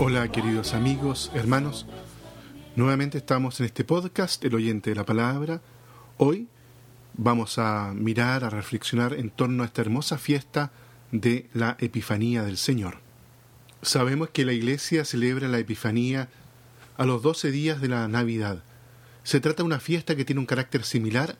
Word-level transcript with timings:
Hola 0.00 0.30
queridos 0.30 0.74
amigos, 0.74 1.32
hermanos. 1.34 1.84
Nuevamente 2.76 3.18
estamos 3.18 3.58
en 3.58 3.66
este 3.66 3.82
podcast, 3.82 4.44
El 4.44 4.54
oyente 4.54 4.90
de 4.90 4.96
la 4.96 5.04
palabra. 5.04 5.60
Hoy 6.18 6.46
vamos 7.14 7.58
a 7.58 7.92
mirar, 7.96 8.44
a 8.44 8.50
reflexionar 8.50 9.14
en 9.14 9.30
torno 9.30 9.64
a 9.64 9.66
esta 9.66 9.80
hermosa 9.80 10.16
fiesta 10.16 10.70
de 11.10 11.50
la 11.52 11.76
Epifanía 11.80 12.44
del 12.44 12.58
Señor. 12.58 12.98
Sabemos 13.82 14.30
que 14.30 14.44
la 14.44 14.52
Iglesia 14.52 15.04
celebra 15.04 15.48
la 15.48 15.58
Epifanía 15.58 16.28
a 16.96 17.04
los 17.04 17.20
doce 17.20 17.50
días 17.50 17.80
de 17.80 17.88
la 17.88 18.06
Navidad. 18.06 18.62
Se 19.24 19.40
trata 19.40 19.64
de 19.64 19.66
una 19.66 19.80
fiesta 19.80 20.14
que 20.14 20.24
tiene 20.24 20.38
un 20.38 20.46
carácter 20.46 20.84
similar 20.84 21.36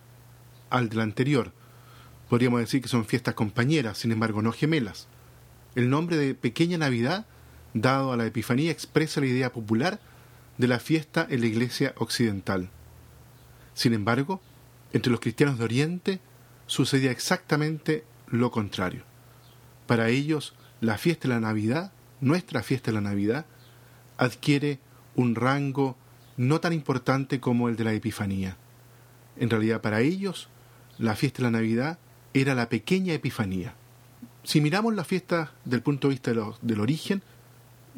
al 0.69 0.89
de 0.89 0.97
la 0.97 1.05
anterior. 1.05 1.53
Podríamos 2.29 2.59
decir 2.59 2.83
que 2.83 2.89
son 2.89 3.05
fiestas 3.05 3.35
compañeras, 3.35 3.99
sin 3.99 4.11
embargo 4.11 4.43
no 4.43 4.51
gemelas. 4.51 5.07
El 5.77 5.91
nombre 5.91 6.17
de 6.17 6.35
Pequeña 6.35 6.77
Navidad 6.77 7.25
dado 7.81 8.13
a 8.13 8.17
la 8.17 8.27
Epifanía 8.27 8.71
expresa 8.71 9.21
la 9.21 9.27
idea 9.27 9.53
popular 9.53 10.01
de 10.57 10.69
la 10.69 10.79
fiesta 10.79 11.27
en 11.29 11.41
la 11.41 11.47
Iglesia 11.47 11.95
occidental. 11.97 12.71
Sin 13.75 13.95
embargo, 13.95 14.41
entre 14.93 15.13
los 15.13 15.21
cristianos 15.21 15.59
de 15.59 15.65
Oriente 15.65 16.21
sucedía 16.67 17.11
exactamente 17.11 18.05
lo 18.27 18.51
contrario. 18.51 19.03
Para 19.87 20.09
ellos, 20.09 20.55
la 20.81 20.99
fiesta 20.99 21.29
de 21.29 21.35
la 21.35 21.41
Navidad, 21.41 21.93
nuestra 22.21 22.63
fiesta 22.63 22.91
de 22.91 22.97
la 22.97 23.01
Navidad, 23.01 23.47
adquiere 24.17 24.81
un 25.15 25.35
rango 25.35 25.97
no 26.37 26.61
tan 26.61 26.73
importante 26.73 27.41
como 27.41 27.69
el 27.69 27.77
de 27.77 27.85
la 27.85 27.93
Epifanía. 27.93 28.57
En 29.37 29.51
realidad, 29.51 29.81
para 29.81 30.01
ellos, 30.01 30.49
la 30.99 31.15
fiesta 31.15 31.39
de 31.39 31.45
la 31.45 31.59
Navidad 31.59 31.99
era 32.35 32.55
la 32.55 32.69
pequeña 32.69 33.15
Epifanía. 33.15 33.75
Si 34.43 34.61
miramos 34.61 34.95
la 34.95 35.05
fiesta 35.05 35.53
del 35.65 35.83
punto 35.83 36.09
de 36.09 36.15
vista 36.15 36.33
del 36.63 36.81
origen, 36.81 37.23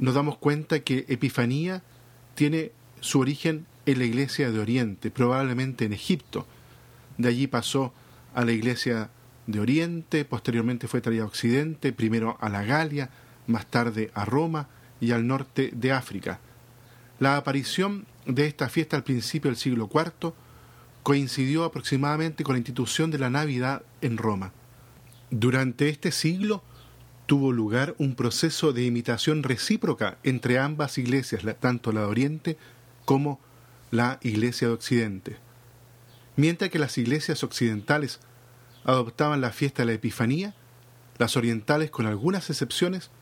nos 0.00 0.14
damos 0.14 0.38
cuenta 0.38 0.80
que 0.80 1.04
Epifanía 1.08 1.82
tiene 2.34 2.72
su 3.00 3.20
origen 3.20 3.66
en 3.86 3.98
la 3.98 4.04
iglesia 4.04 4.50
de 4.50 4.58
Oriente, 4.58 5.10
probablemente 5.10 5.84
en 5.84 5.92
Egipto. 5.92 6.46
De 7.18 7.28
allí 7.28 7.46
pasó 7.46 7.92
a 8.34 8.44
la 8.44 8.52
iglesia 8.52 9.10
de 9.46 9.60
Oriente, 9.60 10.24
posteriormente 10.24 10.88
fue 10.88 11.02
traída 11.02 11.24
a 11.24 11.26
Occidente, 11.26 11.92
primero 11.92 12.38
a 12.40 12.48
la 12.48 12.64
Galia, 12.64 13.10
más 13.46 13.66
tarde 13.66 14.10
a 14.14 14.24
Roma 14.24 14.68
y 15.00 15.12
al 15.12 15.26
norte 15.26 15.70
de 15.74 15.92
África. 15.92 16.40
La 17.18 17.36
aparición 17.36 18.06
de 18.24 18.46
esta 18.46 18.70
fiesta 18.70 18.96
al 18.96 19.04
principio 19.04 19.50
del 19.50 19.58
siglo 19.58 19.90
IV 19.92 20.32
coincidió 21.02 21.64
aproximadamente 21.64 22.42
con 22.42 22.54
la 22.54 22.58
institución 22.58 23.10
de 23.10 23.18
la 23.18 23.28
Navidad 23.28 23.82
en 24.00 24.16
Roma. 24.16 24.52
Durante 25.30 25.88
este 25.90 26.10
siglo 26.10 26.62
tuvo 27.30 27.52
lugar 27.52 27.94
un 27.98 28.16
proceso 28.16 28.72
de 28.72 28.84
imitación 28.84 29.44
recíproca 29.44 30.18
entre 30.24 30.58
ambas 30.58 30.98
iglesias, 30.98 31.44
tanto 31.60 31.92
la 31.92 32.00
de 32.00 32.06
Oriente 32.06 32.58
como 33.04 33.38
la 33.92 34.18
iglesia 34.22 34.66
de 34.66 34.74
Occidente. 34.74 35.36
Mientras 36.34 36.72
que 36.72 36.80
las 36.80 36.98
iglesias 36.98 37.44
occidentales 37.44 38.18
adoptaban 38.82 39.40
la 39.40 39.52
fiesta 39.52 39.82
de 39.82 39.86
la 39.86 39.92
Epifanía, 39.92 40.56
las 41.18 41.36
orientales, 41.36 41.92
con 41.92 42.06
algunas 42.06 42.50
excepciones, 42.50 43.12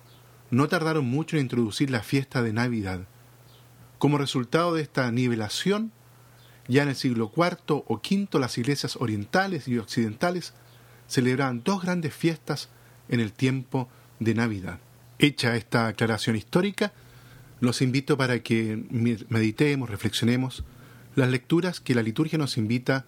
no 0.51 0.69
tardaron 0.69 1.05
mucho 1.05 1.37
en 1.37 1.43
introducir 1.43 1.91
la 1.91 2.03
fiesta 2.03 2.43
de 2.43 2.55
Navidad. 2.55 3.01
Como 3.99 4.17
resultado 4.17 4.73
de 4.73 4.81
esta 4.81 5.13
nivelación, 5.13 5.93
ya 6.67 6.83
en 6.83 6.89
el 6.89 6.97
siglo 6.97 7.31
IV 7.37 7.85
o 7.87 8.01
V 8.03 8.41
las 8.41 8.57
iglesias 8.57 8.97
orientales 8.97 9.69
y 9.69 9.77
occidentales 9.77 10.55
celebraban 11.09 11.63
dos 11.63 11.83
grandes 11.83 12.15
fiestas 12.15 12.71
en 13.11 13.21
el 13.21 13.35
tiempo 13.35 13.91
de 14.21 14.35
Navidad. 14.35 14.79
Hecha 15.19 15.57
esta 15.57 15.89
aclaración 15.89 16.37
histórica, 16.37 16.93
los 17.61 17.83
invito 17.83 18.17
para 18.17 18.39
que 18.41 18.85
meditemos, 19.29 19.91
reflexionemos 19.91 20.65
las 21.17 21.29
lecturas 21.29 21.81
que 21.81 21.95
la 21.95 22.03
liturgia 22.03 22.39
nos 22.39 22.57
invita 22.57 23.05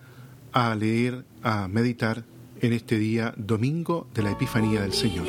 a 0.53 0.75
leer, 0.75 1.25
a 1.43 1.69
meditar 1.69 2.25
en 2.61 2.73
este 2.73 2.99
día 2.99 3.33
domingo 3.37 4.09
de 4.15 4.23
la 4.23 4.33
Epifanía 4.33 4.83
del 4.83 4.93
Señor. 4.93 5.27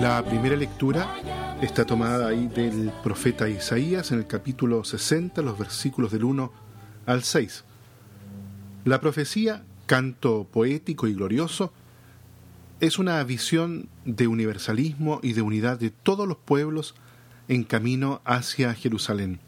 La 0.00 0.24
primera 0.24 0.56
lectura 0.56 1.06
está 1.62 1.84
tomada 1.84 2.26
ahí 2.26 2.48
del 2.48 2.92
profeta 3.04 3.48
Isaías 3.48 4.10
en 4.10 4.18
el 4.18 4.26
capítulo 4.26 4.82
60, 4.82 5.42
los 5.42 5.56
versículos 5.56 6.10
del 6.10 6.24
1 6.24 6.52
al 7.06 7.22
6. 7.22 7.64
La 8.84 9.00
profecía, 9.00 9.64
canto 9.86 10.44
poético 10.50 11.06
y 11.06 11.14
glorioso, 11.14 11.72
es 12.80 12.98
una 12.98 13.22
visión 13.22 13.88
de 14.04 14.26
universalismo 14.26 15.20
y 15.22 15.34
de 15.34 15.42
unidad 15.42 15.78
de 15.78 15.90
todos 15.90 16.26
los 16.26 16.36
pueblos 16.36 16.96
en 17.46 17.62
camino 17.62 18.20
hacia 18.24 18.74
Jerusalén. 18.74 19.38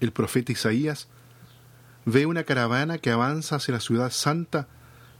El 0.00 0.12
profeta 0.12 0.52
Isaías 0.52 1.08
ve 2.06 2.24
una 2.24 2.44
caravana 2.44 2.96
que 2.96 3.10
avanza 3.10 3.56
hacia 3.56 3.74
la 3.74 3.80
ciudad 3.80 4.10
santa 4.10 4.68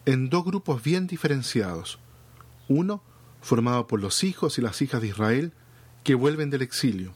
en 0.06 0.30
dos 0.30 0.46
grupos 0.46 0.82
bien 0.82 1.06
diferenciados. 1.06 1.98
Uno, 2.68 3.02
formado 3.42 3.86
por 3.86 4.00
los 4.00 4.24
hijos 4.24 4.56
y 4.56 4.62
las 4.62 4.80
hijas 4.80 5.02
de 5.02 5.08
Israel, 5.08 5.52
que 6.04 6.14
vuelven 6.14 6.50
del 6.50 6.62
exilio, 6.62 7.14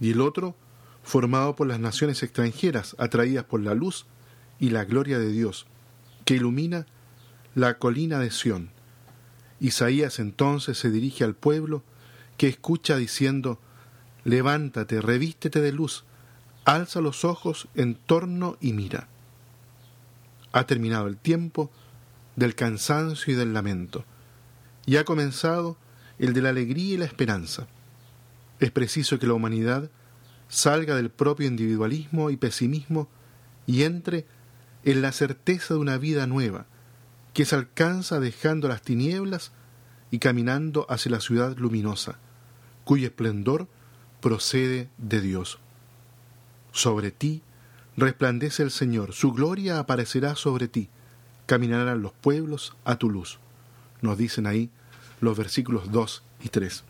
y 0.00 0.10
el 0.10 0.20
otro 0.20 0.54
formado 1.02 1.56
por 1.56 1.66
las 1.66 1.80
naciones 1.80 2.22
extranjeras 2.22 2.94
atraídas 2.98 3.44
por 3.44 3.60
la 3.60 3.74
luz 3.74 4.06
y 4.58 4.70
la 4.70 4.84
gloria 4.84 5.18
de 5.18 5.30
Dios, 5.30 5.66
que 6.24 6.34
ilumina 6.34 6.86
la 7.54 7.78
colina 7.78 8.18
de 8.18 8.30
Sión. 8.30 8.70
Isaías 9.60 10.18
entonces 10.18 10.78
se 10.78 10.90
dirige 10.90 11.24
al 11.24 11.34
pueblo 11.34 11.82
que 12.36 12.48
escucha 12.48 12.96
diciendo, 12.96 13.58
Levántate, 14.24 15.00
revístete 15.00 15.60
de 15.60 15.72
luz, 15.72 16.04
alza 16.64 17.00
los 17.00 17.24
ojos 17.24 17.68
en 17.74 17.94
torno 17.94 18.58
y 18.60 18.72
mira. 18.74 19.08
Ha 20.52 20.64
terminado 20.64 21.06
el 21.06 21.16
tiempo 21.16 21.70
del 22.36 22.54
cansancio 22.54 23.32
y 23.32 23.36
del 23.36 23.54
lamento, 23.54 24.04
y 24.86 24.96
ha 24.96 25.04
comenzado 25.04 25.76
el 26.18 26.34
de 26.34 26.42
la 26.42 26.50
alegría 26.50 26.94
y 26.94 26.96
la 26.98 27.04
esperanza. 27.06 27.66
Es 28.60 28.70
preciso 28.70 29.18
que 29.18 29.26
la 29.26 29.34
humanidad 29.34 29.90
salga 30.48 30.96
del 30.96 31.10
propio 31.10 31.46
individualismo 31.46 32.30
y 32.30 32.36
pesimismo 32.36 33.08
y 33.66 33.82
entre 33.84 34.26
en 34.84 35.02
la 35.02 35.12
certeza 35.12 35.74
de 35.74 35.80
una 35.80 35.98
vida 35.98 36.26
nueva, 36.26 36.66
que 37.34 37.44
se 37.44 37.54
alcanza 37.54 38.20
dejando 38.20 38.68
las 38.68 38.82
tinieblas 38.82 39.52
y 40.10 40.18
caminando 40.18 40.86
hacia 40.88 41.12
la 41.12 41.20
ciudad 41.20 41.56
luminosa, 41.56 42.18
cuyo 42.84 43.06
esplendor 43.06 43.68
procede 44.20 44.88
de 44.96 45.20
Dios. 45.20 45.58
Sobre 46.72 47.10
ti 47.10 47.42
resplandece 47.96 48.62
el 48.62 48.70
Señor, 48.70 49.12
su 49.12 49.32
gloria 49.32 49.78
aparecerá 49.78 50.36
sobre 50.36 50.68
ti, 50.68 50.88
caminarán 51.46 52.00
los 52.00 52.12
pueblos 52.12 52.74
a 52.84 52.96
tu 52.96 53.10
luz. 53.10 53.38
Nos 54.00 54.16
dicen 54.16 54.46
ahí 54.46 54.70
los 55.20 55.36
versículos 55.36 55.90
2 55.90 56.22
y 56.44 56.48
3. 56.48 56.84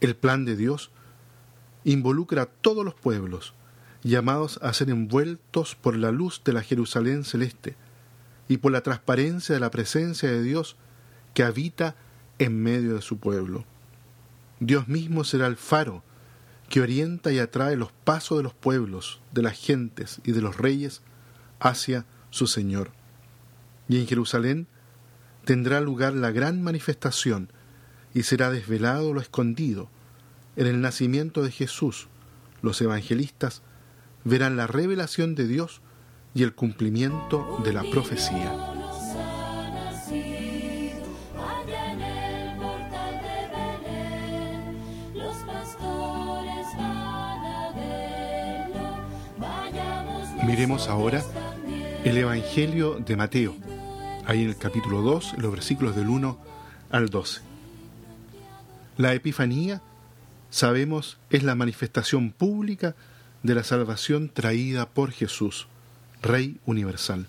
El 0.00 0.14
plan 0.16 0.44
de 0.44 0.56
Dios 0.56 0.90
involucra 1.84 2.42
a 2.42 2.46
todos 2.46 2.84
los 2.84 2.94
pueblos, 2.94 3.54
llamados 4.02 4.58
a 4.62 4.72
ser 4.72 4.90
envueltos 4.90 5.74
por 5.74 5.96
la 5.96 6.12
luz 6.12 6.42
de 6.44 6.52
la 6.52 6.62
Jerusalén 6.62 7.24
celeste 7.24 7.76
y 8.48 8.58
por 8.58 8.72
la 8.72 8.82
transparencia 8.82 9.54
de 9.54 9.60
la 9.60 9.70
presencia 9.70 10.30
de 10.30 10.42
Dios 10.42 10.76
que 11.34 11.42
habita 11.42 11.96
en 12.38 12.62
medio 12.62 12.94
de 12.94 13.02
su 13.02 13.18
pueblo. 13.18 13.64
Dios 14.60 14.88
mismo 14.88 15.24
será 15.24 15.46
el 15.46 15.56
faro 15.56 16.02
que 16.68 16.80
orienta 16.80 17.32
y 17.32 17.38
atrae 17.38 17.76
los 17.76 17.92
pasos 17.92 18.38
de 18.38 18.44
los 18.44 18.54
pueblos, 18.54 19.20
de 19.32 19.42
las 19.42 19.58
gentes 19.58 20.20
y 20.24 20.32
de 20.32 20.42
los 20.42 20.56
reyes 20.56 21.02
hacia 21.60 22.04
su 22.30 22.46
Señor. 22.46 22.90
Y 23.88 23.98
en 23.98 24.06
Jerusalén 24.06 24.66
tendrá 25.44 25.80
lugar 25.80 26.12
la 26.12 26.30
gran 26.30 26.62
manifestación 26.62 27.50
y 28.14 28.24
será 28.24 28.50
desvelado 28.50 29.14
lo 29.14 29.20
escondido. 29.20 29.88
En 30.58 30.66
el 30.66 30.80
nacimiento 30.80 31.44
de 31.44 31.52
Jesús, 31.52 32.08
los 32.62 32.82
evangelistas 32.82 33.62
verán 34.24 34.56
la 34.56 34.66
revelación 34.66 35.36
de 35.36 35.46
Dios 35.46 35.82
y 36.34 36.42
el 36.42 36.52
cumplimiento 36.52 37.60
de 37.62 37.72
la 37.72 37.84
profecía. 37.84 38.52
Miremos 50.44 50.88
ahora 50.88 51.22
el 52.02 52.16
Evangelio 52.16 52.98
de 52.98 53.14
Mateo, 53.14 53.54
ahí 54.26 54.42
en 54.42 54.48
el 54.48 54.56
capítulo 54.56 55.02
2, 55.02 55.34
en 55.34 55.42
los 55.42 55.52
versículos 55.52 55.94
del 55.94 56.08
1 56.08 56.36
al 56.90 57.10
12. 57.10 57.42
La 58.96 59.14
Epifanía, 59.14 59.82
sabemos, 60.50 61.18
es 61.30 61.42
la 61.42 61.54
manifestación 61.54 62.32
pública 62.32 62.94
de 63.42 63.54
la 63.54 63.64
salvación 63.64 64.28
traída 64.28 64.88
por 64.88 65.12
Jesús, 65.12 65.68
Rey 66.22 66.58
universal. 66.66 67.26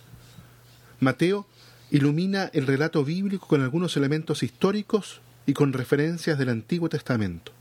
Mateo 0.99 1.47
ilumina 1.91 2.49
el 2.53 2.67
relato 2.67 3.03
bíblico 3.03 3.47
con 3.47 3.61
algunos 3.61 3.95
elementos 3.97 4.43
históricos 4.43 5.21
y 5.45 5.53
con 5.53 5.73
referencias 5.73 6.37
del 6.37 6.49
Antiguo 6.49 6.89
Testamento, 6.89 7.51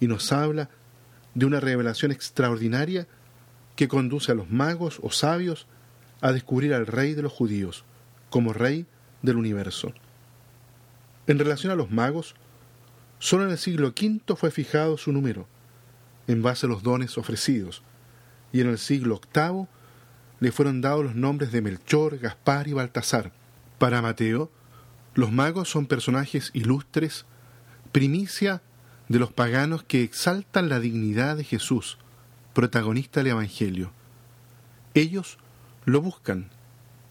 y 0.00 0.06
nos 0.06 0.32
habla 0.32 0.70
de 1.34 1.46
una 1.46 1.60
revelación 1.60 2.10
extraordinaria 2.10 3.06
que 3.76 3.88
conduce 3.88 4.32
a 4.32 4.34
los 4.34 4.50
magos 4.50 4.98
o 5.02 5.10
sabios 5.10 5.66
a 6.20 6.32
descubrir 6.32 6.74
al 6.74 6.86
rey 6.86 7.14
de 7.14 7.22
los 7.22 7.32
judíos 7.32 7.84
como 8.28 8.52
rey 8.52 8.86
del 9.22 9.36
universo. 9.36 9.92
En 11.26 11.38
relación 11.38 11.72
a 11.72 11.76
los 11.76 11.90
magos, 11.90 12.34
solo 13.20 13.44
en 13.44 13.50
el 13.50 13.58
siglo 13.58 13.88
V 13.88 14.34
fue 14.34 14.50
fijado 14.50 14.98
su 14.98 15.12
número, 15.12 15.46
en 16.26 16.42
base 16.42 16.66
a 16.66 16.68
los 16.68 16.82
dones 16.82 17.16
ofrecidos, 17.18 17.84
y 18.52 18.60
en 18.60 18.68
el 18.68 18.78
siglo 18.78 19.20
VIII 19.32 19.68
le 20.40 20.50
fueron 20.50 20.80
dados 20.80 21.04
los 21.04 21.14
nombres 21.14 21.52
de 21.52 21.60
Melchor, 21.60 22.18
Gaspar 22.18 22.66
y 22.66 22.72
Baltasar. 22.72 23.30
Para 23.78 24.02
Mateo, 24.02 24.50
los 25.14 25.30
magos 25.30 25.68
son 25.68 25.86
personajes 25.86 26.50
ilustres, 26.54 27.26
primicia 27.92 28.62
de 29.08 29.18
los 29.18 29.32
paganos 29.32 29.84
que 29.84 30.02
exaltan 30.02 30.68
la 30.68 30.80
dignidad 30.80 31.36
de 31.36 31.44
Jesús, 31.44 31.98
protagonista 32.54 33.20
del 33.20 33.32
Evangelio. 33.32 33.92
Ellos 34.94 35.38
lo 35.84 36.00
buscan. 36.00 36.48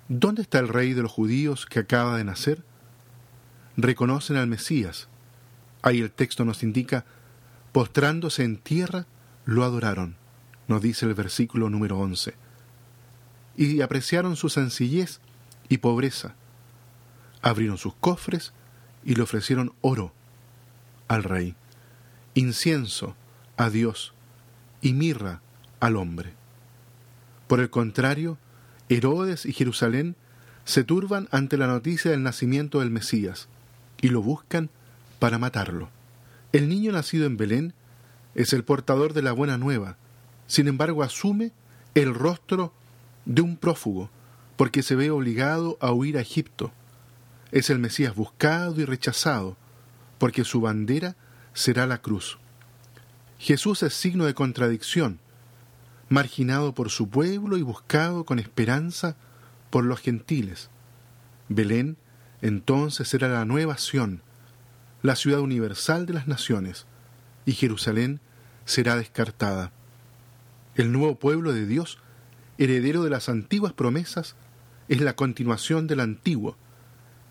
¿Dónde 0.07 0.41
está 0.41 0.57
el 0.59 0.69
rey 0.69 0.93
de 0.93 1.03
los 1.03 1.11
judíos 1.11 1.67
que 1.67 1.79
acaba 1.79 2.17
de 2.17 2.23
nacer? 2.23 2.63
Reconocen 3.77 4.37
al 4.37 4.47
Mesías. 4.47 5.07
Ahí 5.81 5.99
el 5.99 6.11
texto 6.11 6.45
nos 6.45 6.63
indica, 6.63 7.05
postrándose 7.71 8.43
en 8.43 8.57
tierra, 8.57 9.05
lo 9.45 9.63
adoraron, 9.63 10.15
nos 10.67 10.81
dice 10.81 11.05
el 11.05 11.13
versículo 11.13 11.69
número 11.69 11.97
11. 11.99 12.35
Y 13.55 13.81
apreciaron 13.81 14.35
su 14.35 14.49
sencillez 14.49 15.19
y 15.67 15.77
pobreza. 15.77 16.35
Abrieron 17.41 17.77
sus 17.77 17.93
cofres 17.95 18.53
y 19.03 19.15
le 19.15 19.23
ofrecieron 19.23 19.73
oro 19.81 20.13
al 21.07 21.23
rey, 21.23 21.55
incienso 22.33 23.15
a 23.57 23.69
Dios 23.69 24.13
y 24.81 24.93
mirra 24.93 25.41
al 25.79 25.95
hombre. 25.95 26.33
Por 27.47 27.59
el 27.59 27.69
contrario, 27.69 28.37
Herodes 28.89 29.45
y 29.45 29.53
Jerusalén 29.53 30.15
se 30.65 30.83
turban 30.83 31.27
ante 31.31 31.57
la 31.57 31.67
noticia 31.67 32.11
del 32.11 32.23
nacimiento 32.23 32.79
del 32.79 32.91
Mesías 32.91 33.47
y 34.01 34.09
lo 34.09 34.21
buscan 34.21 34.69
para 35.19 35.37
matarlo. 35.37 35.89
El 36.51 36.69
niño 36.69 36.91
nacido 36.91 37.25
en 37.25 37.37
Belén 37.37 37.73
es 38.35 38.53
el 38.53 38.63
portador 38.63 39.13
de 39.13 39.21
la 39.21 39.33
buena 39.33 39.57
nueva, 39.57 39.97
sin 40.47 40.67
embargo 40.67 41.03
asume 41.03 41.51
el 41.93 42.15
rostro 42.15 42.73
de 43.25 43.41
un 43.41 43.57
prófugo, 43.57 44.09
porque 44.55 44.81
se 44.81 44.95
ve 44.95 45.11
obligado 45.11 45.77
a 45.81 45.91
huir 45.91 46.17
a 46.17 46.21
Egipto. 46.21 46.71
Es 47.51 47.69
el 47.69 47.79
Mesías 47.79 48.15
buscado 48.15 48.79
y 48.79 48.85
rechazado, 48.85 49.57
porque 50.17 50.43
su 50.43 50.61
bandera 50.61 51.15
será 51.53 51.85
la 51.85 52.01
cruz. 52.01 52.39
Jesús 53.37 53.83
es 53.83 53.93
signo 53.93 54.25
de 54.25 54.33
contradicción, 54.33 55.19
marginado 56.09 56.73
por 56.73 56.89
su 56.89 57.09
pueblo 57.09 57.57
y 57.57 57.61
buscado 57.61 58.25
con 58.25 58.39
esperanza 58.39 59.15
por 59.69 59.85
los 59.85 59.99
gentiles. 59.99 60.69
Belén 61.47 61.97
entonces 62.41 63.07
será 63.07 63.27
la 63.27 63.45
nueva 63.45 63.77
Sión, 63.77 64.21
la 65.01 65.15
ciudad 65.15 65.39
universal 65.39 66.05
de 66.05 66.13
las 66.13 66.27
naciones, 66.27 66.85
y 67.45 67.53
Jerusalén 67.53 68.19
será 68.65 68.95
descartada. 68.95 69.71
El 70.75 70.91
nuevo 70.91 71.15
pueblo 71.17 71.53
de 71.53 71.65
Dios, 71.65 71.99
heredero 72.57 73.03
de 73.03 73.09
las 73.09 73.29
antiguas 73.29 73.73
promesas, 73.73 74.35
es 74.87 75.01
la 75.01 75.15
continuación 75.15 75.87
del 75.87 75.99
antiguo, 75.99 76.57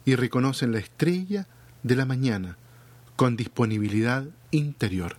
y 0.05 0.15
reconocen 0.15 0.73
la 0.73 0.79
estrella 0.79 1.47
de 1.83 1.97
la 1.97 2.07
mañana 2.07 2.57
con 3.17 3.37
disponibilidad 3.37 4.25
interior. 4.51 5.17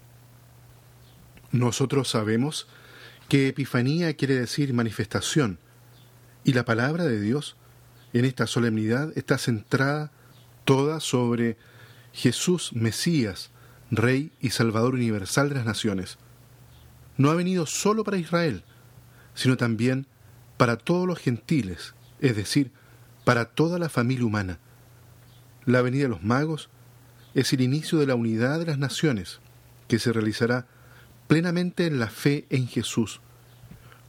Nosotros 1.52 2.10
sabemos 2.10 2.68
que 3.28 3.50
Epifanía 3.50 4.16
quiere 4.16 4.36
decir 4.36 4.74
manifestación, 4.74 5.60
y 6.44 6.54
la 6.54 6.66
palabra 6.66 7.04
de 7.04 7.20
Dios 7.20 7.56
en 8.14 8.26
esta 8.26 8.48
solemnidad 8.48 9.12
está 9.16 9.38
centrada 9.38 10.12
toda 10.66 11.00
sobre 11.00 11.58
Jesús 12.14 12.74
Mesías, 12.74 13.52
Rey 13.92 14.32
y 14.40 14.52
Salvador 14.52 14.94
universal 14.94 15.50
de 15.50 15.56
las 15.56 15.66
naciones. 15.66 16.18
No 17.18 17.30
ha 17.30 17.36
venido 17.36 17.66
solo 17.66 18.04
para 18.04 18.18
Israel, 18.18 18.64
sino 19.34 19.58
también 19.58 20.08
para 20.58 20.78
todos 20.78 21.08
los 21.08 21.20
gentiles, 21.20 21.96
es 22.20 22.36
decir, 22.36 22.72
para 23.24 23.46
toda 23.46 23.80
la 23.80 23.90
familia 23.90 24.26
humana. 24.26 24.60
La 25.66 25.82
venida 25.82 26.04
de 26.04 26.10
los 26.10 26.24
magos 26.24 26.70
es 27.34 27.54
el 27.54 27.62
inicio 27.62 28.00
de 28.00 28.08
la 28.08 28.16
unidad 28.16 28.60
de 28.60 28.66
las 28.66 28.78
naciones, 28.78 29.40
que 29.88 30.00
se 30.00 30.12
realizará 30.12 30.68
plenamente 31.28 31.86
en 31.86 32.00
la 32.00 32.08
fe 32.08 32.46
en 32.50 32.68
Jesús, 32.68 33.22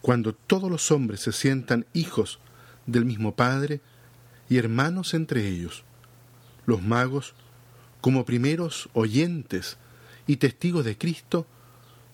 cuando 0.00 0.34
todos 0.34 0.70
los 0.70 0.90
hombres 0.90 1.20
se 1.20 1.32
sientan 1.32 1.86
hijos 1.92 2.40
del 2.86 3.04
mismo 3.04 3.34
Padre 3.36 3.80
y 4.48 4.56
hermanos 4.56 5.14
entre 5.14 5.46
ellos. 5.46 5.84
Los 6.66 6.82
magos, 6.82 7.34
como 8.00 8.24
primeros 8.24 8.88
oyentes 8.92 9.76
y 10.26 10.36
testigos 10.36 10.84
de 10.84 10.96
Cristo, 10.96 11.46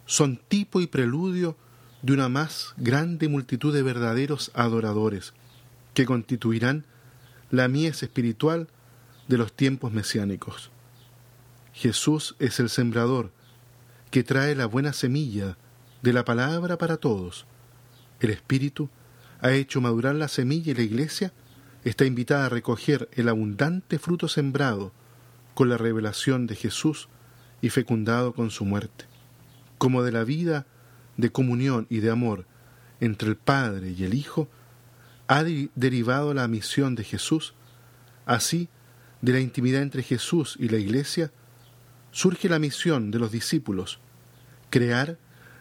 son 0.07 0.37
tipo 0.49 0.81
y 0.81 0.87
preludio 0.87 1.57
de 2.03 2.13
una 2.13 2.29
más 2.29 2.75
grande 2.77 3.29
multitud 3.29 3.75
de 3.75 3.83
verdaderos 3.83 4.51
adoradores, 4.55 5.33
que 5.95 6.07
constituirán 6.07 6.85
la 7.51 7.69
mies 7.69 8.03
espiritual 8.03 8.69
de 9.29 9.39
los 9.39 9.53
tiempos 9.53 9.93
mesiánicos. 9.93 10.71
Jesús 11.73 12.37
es 12.39 12.61
el 12.61 12.71
sembrador, 12.71 13.33
que 14.11 14.23
trae 14.23 14.55
la 14.55 14.67
buena 14.67 14.93
semilla 14.93 15.57
de 16.03 16.13
la 16.13 16.25
palabra 16.25 16.79
para 16.79 16.97
todos. 16.97 17.47
El 18.21 18.31
Espíritu 18.31 18.89
ha 19.41 19.53
hecho 19.53 19.81
madurar 19.81 20.15
la 20.15 20.29
semilla 20.29 20.73
y 20.73 20.75
la 20.75 20.83
Iglesia 20.83 21.33
está 21.85 22.05
invitada 22.05 22.47
a 22.47 22.49
recoger 22.49 23.09
el 23.13 23.29
abundante 23.29 23.99
fruto 23.99 24.29
sembrado 24.29 24.93
con 25.57 25.71
la 25.71 25.79
revelación 25.79 26.47
de 26.47 26.55
Jesús 26.55 27.09
y 27.63 27.71
fecundado 27.71 28.35
con 28.35 28.51
su 28.51 28.67
muerte. 28.67 29.07
Como 29.79 30.03
de 30.03 30.13
la 30.13 30.23
vida 30.23 30.67
de 31.17 31.31
comunión 31.33 31.87
y 31.89 32.01
de 32.01 32.11
amor 32.11 32.45
entre 33.01 33.31
el 33.31 33.37
Padre 33.37 33.93
y 33.93 34.05
el 34.05 34.13
Hijo, 34.13 34.49
ha 35.29 35.43
derivado 35.75 36.35
la 36.35 36.47
misión 36.47 36.95
de 36.95 37.05
Jesús, 37.05 37.55
así 38.27 38.69
de 39.23 39.33
la 39.33 39.41
intimidad 39.41 39.81
entre 39.81 40.03
Jesús 40.03 40.57
y 40.61 40.69
la 40.69 40.77
Iglesia, 40.77 41.33
surge 42.11 42.51
la 42.51 42.59
misión 42.59 43.11
de 43.11 43.19
los 43.19 43.33
discípulos, 43.33 43.99
crear 44.69 45.17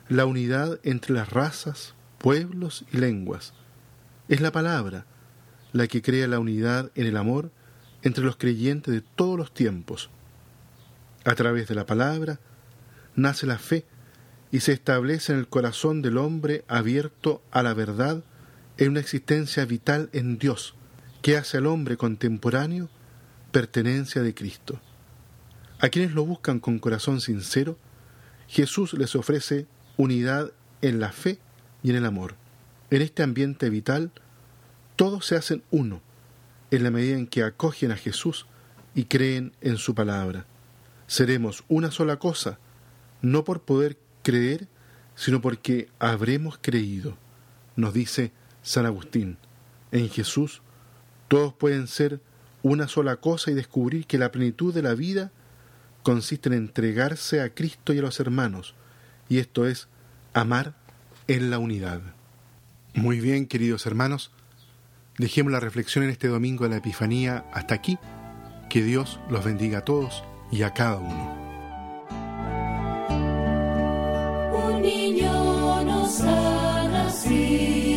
la 0.09 0.25
unidad 0.25 0.77
entre 0.83 1.13
las 1.13 1.29
razas, 1.29 1.95
pueblos 2.17 2.83
y 2.91 2.97
lenguas. 2.97 3.53
Es 4.27 4.41
la 4.41 4.51
palabra 4.51 5.05
la 5.71 5.87
que 5.87 6.01
crea 6.01 6.27
la 6.27 6.39
unidad 6.39 6.91
en 6.95 7.05
el 7.07 7.15
amor 7.15 7.53
entre 8.05 8.23
los 8.23 8.37
creyentes 8.37 8.93
de 8.93 9.01
todos 9.01 9.37
los 9.37 9.53
tiempos. 9.53 10.09
A 11.25 11.33
través 11.33 11.67
de 11.67 11.75
la 11.75 11.87
palabra 11.87 12.39
nace 13.15 13.47
la 13.47 13.57
fe 13.57 13.83
y 14.51 14.59
se 14.59 14.73
establece 14.73 15.33
en 15.33 15.39
el 15.39 15.47
corazón 15.47 16.03
del 16.03 16.17
hombre 16.17 16.63
abierto 16.67 17.41
a 17.51 17.63
la 17.63 17.73
verdad 17.73 18.23
en 18.77 18.91
una 18.91 18.99
existencia 18.99 19.65
vital 19.65 20.09
en 20.13 20.37
Dios, 20.37 20.75
que 21.23 21.35
hace 21.35 21.57
al 21.57 21.65
hombre 21.65 21.97
contemporáneo 21.97 22.89
pertenencia 23.51 24.21
de 24.21 24.35
Cristo. 24.35 24.79
A 25.79 25.89
quienes 25.89 26.13
lo 26.13 26.25
buscan 26.25 26.59
con 26.59 26.77
corazón 26.77 27.21
sincero, 27.21 27.77
Jesús 28.47 28.93
les 28.93 29.15
ofrece 29.15 29.65
unidad 29.97 30.51
en 30.83 30.99
la 30.99 31.11
fe 31.11 31.39
y 31.81 31.89
en 31.89 31.95
el 31.95 32.05
amor. 32.05 32.35
En 32.91 33.01
este 33.01 33.23
ambiente 33.23 33.71
vital, 33.71 34.11
todos 34.95 35.25
se 35.25 35.35
hacen 35.35 35.63
uno, 35.71 36.01
en 36.71 36.83
la 36.83 36.91
medida 36.91 37.17
en 37.17 37.27
que 37.27 37.43
acogen 37.43 37.91
a 37.91 37.97
Jesús 37.97 38.45
y 38.93 39.05
creen 39.05 39.53
en 39.61 39.77
su 39.77 39.93
palabra. 39.95 40.45
Seremos 41.07 41.63
una 41.67 41.91
sola 41.91 42.17
cosa, 42.17 42.59
no 43.21 43.43
por 43.43 43.61
poder 43.61 43.97
creer, 44.23 44.67
sino 45.15 45.41
porque 45.41 45.89
habremos 45.99 46.57
creído. 46.61 47.17
Nos 47.75 47.93
dice 47.93 48.31
San 48.63 48.85
Agustín, 48.85 49.37
en 49.91 50.09
Jesús 50.09 50.61
todos 51.27 51.53
pueden 51.53 51.87
ser 51.87 52.21
una 52.63 52.87
sola 52.87 53.17
cosa 53.17 53.51
y 53.51 53.53
descubrir 53.53 54.05
que 54.07 54.17
la 54.17 54.31
plenitud 54.31 54.73
de 54.73 54.81
la 54.81 54.95
vida 54.95 55.31
consiste 56.03 56.49
en 56.49 56.53
entregarse 56.53 57.41
a 57.41 57.53
Cristo 57.53 57.93
y 57.93 57.99
a 57.99 58.01
los 58.01 58.19
hermanos, 58.19 58.75
y 59.27 59.39
esto 59.39 59.65
es 59.65 59.87
amar 60.33 60.75
en 61.27 61.49
la 61.49 61.57
unidad. 61.57 62.01
Muy 62.93 63.19
bien, 63.19 63.47
queridos 63.47 63.85
hermanos, 63.85 64.31
Dejemos 65.17 65.51
la 65.51 65.61
reflexión 65.61 66.03
en 66.03 66.09
este 66.09 66.27
domingo 66.27 66.65
de 66.65 66.71
la 66.71 66.77
Epifanía 66.77 67.45
hasta 67.53 67.73
aquí. 67.73 67.97
Que 68.69 68.83
Dios 68.83 69.19
los 69.29 69.45
bendiga 69.45 69.79
a 69.79 69.85
todos 69.85 70.23
y 70.51 70.63
a 70.63 70.73
cada 70.73 70.97
uno. 70.97 71.45
Un 74.67 74.81
niño 74.81 75.83
nos 75.83 76.21
ha 76.21 76.87
nacido. 76.89 77.94